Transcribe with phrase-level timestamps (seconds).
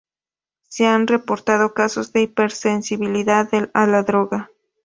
[0.67, 4.49] Se han reportado casos de hipersensibilidad a la droga.